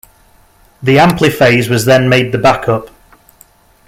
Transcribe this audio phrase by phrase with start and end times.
[0.81, 2.89] The Ampliphase was then made the back-up.